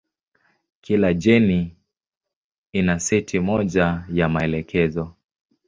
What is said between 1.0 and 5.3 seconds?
jeni ina seti moja ya maelekezo.